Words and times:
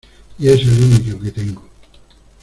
Y 0.39 0.49
es 0.49 0.61
el 0.61 0.83
único 0.83 1.19
que 1.19 1.31
tengo. 1.31 1.61